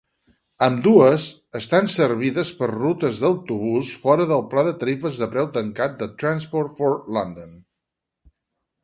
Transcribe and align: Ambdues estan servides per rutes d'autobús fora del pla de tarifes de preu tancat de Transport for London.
Ambdues 0.67 1.25
estan 1.59 1.89
servides 1.95 2.51
per 2.61 2.69
rutes 2.71 3.19
d'autobús 3.25 3.91
fora 4.05 4.27
del 4.33 4.43
pla 4.55 4.63
de 4.69 4.73
tarifes 4.85 5.21
de 5.25 5.29
preu 5.37 5.51
tancat 5.59 5.95
de 6.01 6.09
Transport 6.25 6.75
for 6.81 6.99
London. 7.19 7.53